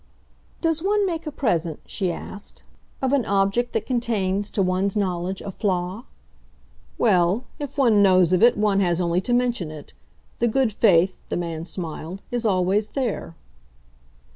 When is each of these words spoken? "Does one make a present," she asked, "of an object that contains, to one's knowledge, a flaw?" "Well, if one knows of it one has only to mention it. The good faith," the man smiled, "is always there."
"Does 0.61 0.81
one 0.81 1.05
make 1.05 1.27
a 1.27 1.31
present," 1.31 1.79
she 1.85 2.11
asked, 2.11 2.63
"of 3.03 3.13
an 3.13 3.23
object 3.23 3.71
that 3.73 3.85
contains, 3.85 4.49
to 4.49 4.63
one's 4.63 4.97
knowledge, 4.97 5.41
a 5.43 5.51
flaw?" 5.51 6.05
"Well, 6.97 7.45
if 7.59 7.77
one 7.77 8.01
knows 8.01 8.33
of 8.33 8.41
it 8.41 8.57
one 8.57 8.79
has 8.79 8.99
only 8.99 9.21
to 9.21 9.31
mention 9.31 9.69
it. 9.69 9.93
The 10.39 10.47
good 10.47 10.73
faith," 10.73 11.15
the 11.29 11.37
man 11.37 11.65
smiled, 11.65 12.23
"is 12.31 12.47
always 12.47 12.87
there." 12.97 13.35